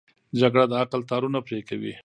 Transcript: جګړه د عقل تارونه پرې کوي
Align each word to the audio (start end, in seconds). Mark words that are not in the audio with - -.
جګړه 0.39 0.65
د 0.71 0.73
عقل 0.81 1.01
تارونه 1.09 1.39
پرې 1.47 1.59
کوي 1.69 1.93